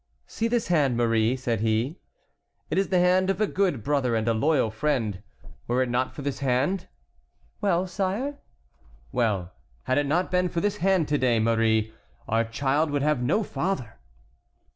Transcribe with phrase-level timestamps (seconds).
[0.25, 1.99] "See this hand, Marie," said he,
[2.71, 5.21] "it is the hand of a good brother and a loyal friend.
[5.67, 6.87] Were it not for this hand"—
[7.61, 8.39] "Well, sire?"
[9.11, 9.51] "Well,
[9.83, 11.93] had it not been for this hand to day, Marie,
[12.27, 13.99] our child would have no father."